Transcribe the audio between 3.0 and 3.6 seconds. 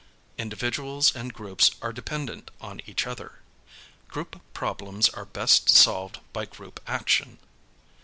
other.